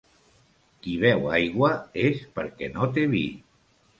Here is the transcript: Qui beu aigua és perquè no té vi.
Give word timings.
Qui 0.85 0.93
beu 1.03 1.27
aigua 1.41 1.69
és 2.05 2.23
perquè 2.39 2.71
no 2.79 2.91
té 2.97 3.07
vi. 3.15 3.25